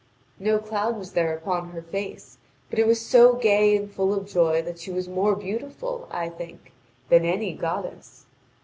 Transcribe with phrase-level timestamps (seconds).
[0.39, 2.39] No cloud was there upon her face,
[2.71, 6.27] but it was so gay and full of joy that she was more beautiful, I
[6.27, 6.71] think,
[7.09, 8.25] than any goddess.